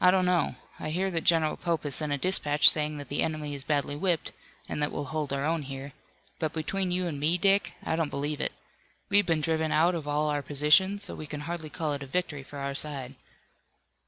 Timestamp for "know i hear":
0.26-1.10